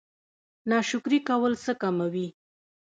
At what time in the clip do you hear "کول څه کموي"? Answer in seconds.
1.29-2.27